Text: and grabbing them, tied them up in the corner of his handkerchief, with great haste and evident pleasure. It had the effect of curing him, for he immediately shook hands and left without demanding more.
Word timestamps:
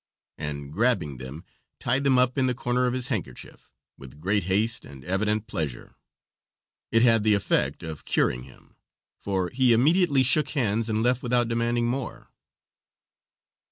and 0.39 0.73
grabbing 0.73 1.17
them, 1.17 1.45
tied 1.79 2.03
them 2.03 2.17
up 2.17 2.35
in 2.35 2.47
the 2.47 2.55
corner 2.55 2.87
of 2.87 2.93
his 2.95 3.09
handkerchief, 3.09 3.71
with 3.99 4.19
great 4.19 4.45
haste 4.45 4.83
and 4.83 5.05
evident 5.05 5.45
pleasure. 5.45 5.93
It 6.91 7.03
had 7.03 7.21
the 7.21 7.35
effect 7.35 7.83
of 7.83 8.03
curing 8.03 8.41
him, 8.45 8.77
for 9.19 9.49
he 9.53 9.73
immediately 9.73 10.23
shook 10.23 10.49
hands 10.49 10.89
and 10.89 11.03
left 11.03 11.21
without 11.21 11.47
demanding 11.49 11.85
more. 11.85 12.31